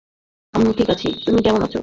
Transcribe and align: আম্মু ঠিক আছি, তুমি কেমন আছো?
আম্মু 0.53 0.71
ঠিক 0.77 0.89
আছি, 0.89 1.07
তুমি 1.25 1.39
কেমন 1.41 1.61
আছো? 1.63 1.79